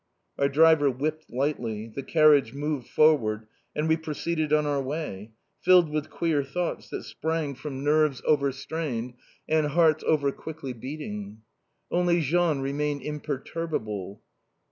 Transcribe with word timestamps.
Our 0.39 0.49
driver 0.49 0.89
whipped 0.89 1.29
lightly, 1.29 1.85
the 1.87 2.01
carriage 2.01 2.53
moved 2.55 2.87
forward, 2.87 3.45
and 3.75 3.87
we 3.87 3.95
proceeded 3.97 4.51
on 4.51 4.65
our 4.65 4.81
way, 4.81 5.33
filled 5.59 5.91
with 5.91 6.09
queer 6.09 6.43
thoughts 6.43 6.89
that 6.89 7.03
sprang 7.03 7.53
from 7.53 7.83
nerves 7.83 8.19
over 8.25 8.51
strained 8.51 9.13
and 9.47 9.67
hearts 9.67 10.03
over 10.07 10.31
quickly 10.31 10.73
beating. 10.73 11.43
Only 11.91 12.19
Jean 12.19 12.61
remained 12.61 13.03
imperturbable. 13.03 14.23